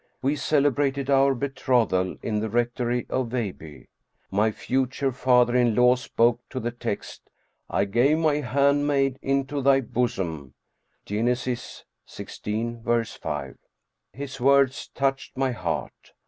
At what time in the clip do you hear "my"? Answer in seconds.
4.31-4.49, 8.17-8.37, 15.37-15.51